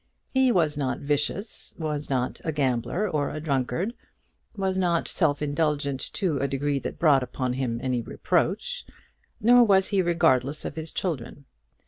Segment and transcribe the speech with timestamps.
[0.33, 3.93] He was not vicious, was not a gambler or a drunkard,
[4.57, 8.83] was not self indulgent to a degree that brought upon him any reproach;
[9.39, 11.45] nor was he regardless of his children.